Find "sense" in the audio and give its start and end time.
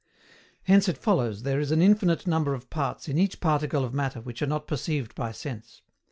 5.31-5.83